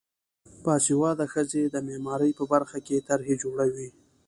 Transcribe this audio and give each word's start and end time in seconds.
باسواده 0.63 1.25
ښځې 1.33 1.63
د 1.65 1.75
معماری 1.87 2.31
په 2.39 2.43
برخه 2.53 2.77
کې 2.87 3.05
طرحې 3.07 3.35
جوړوي. 3.43 3.89